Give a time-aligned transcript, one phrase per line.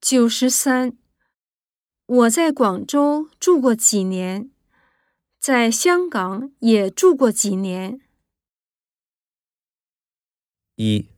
[0.00, 0.96] 九十三。
[2.06, 4.50] 我在广州住过几年，
[5.40, 8.00] 在香港也住过几年。
[10.76, 11.08] 一。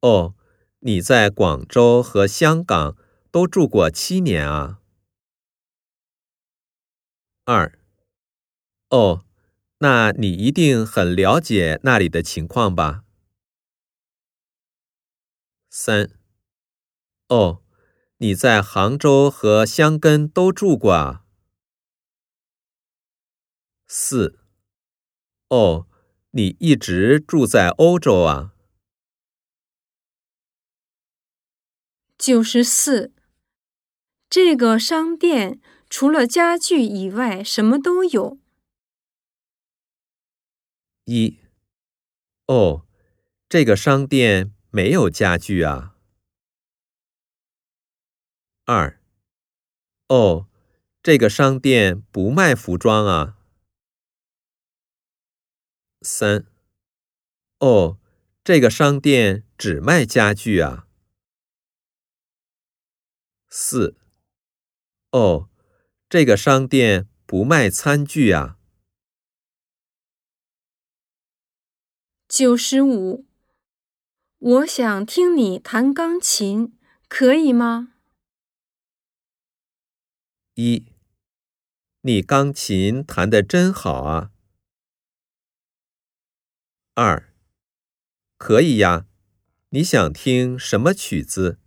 [0.00, 0.34] 哦，
[0.78, 2.96] 你在广州和香港
[3.32, 4.80] 都住过七年啊。
[7.44, 7.76] 二。
[8.90, 9.26] 哦，
[9.78, 13.04] 那你一定很了解那里的情况吧？
[15.68, 16.10] 三。
[17.28, 17.63] 哦，
[18.24, 21.26] 你在杭州和香根都住过啊。
[23.86, 24.38] 四。
[25.50, 25.86] 哦，
[26.30, 28.54] 你一直住在欧洲啊。
[32.16, 33.12] 九十四。
[34.30, 38.38] 这个商店除了家具以外，什么都有。
[41.04, 41.36] 一。
[42.46, 42.86] 哦，
[43.50, 45.93] 这个商店没有家具啊。
[48.66, 48.98] 二，
[50.08, 50.48] 哦，
[51.02, 53.36] 这个商店不卖服装啊。
[56.00, 56.46] 三，
[57.58, 57.98] 哦，
[58.42, 60.86] 这个商店只卖家具啊。
[63.50, 63.98] 四，
[65.10, 65.50] 哦，
[66.08, 68.58] 这个商店不卖餐具啊。
[72.26, 73.26] 九十五，
[74.38, 76.78] 我想听你弹钢琴，
[77.08, 77.93] 可以吗？
[80.56, 80.86] 一，
[82.02, 84.30] 你钢琴弹得真好啊！
[86.94, 87.34] 二，
[88.38, 89.08] 可以呀，
[89.70, 91.58] 你想听什么曲子？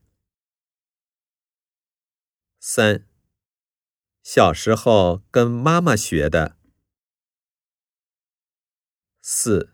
[2.62, 3.06] 三，
[4.24, 6.58] 小时候跟妈妈学的。
[9.22, 9.74] 四，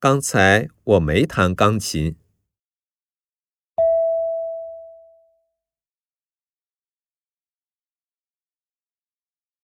[0.00, 2.16] 刚才我没弹钢琴。